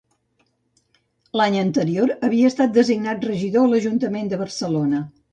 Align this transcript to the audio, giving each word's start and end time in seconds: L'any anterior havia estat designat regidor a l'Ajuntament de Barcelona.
L'any 1.39 1.57
anterior 1.63 2.13
havia 2.27 2.49
estat 2.51 2.73
designat 2.77 3.27
regidor 3.29 3.67
a 3.67 3.71
l'Ajuntament 3.75 4.33
de 4.33 4.41
Barcelona. 4.41 5.03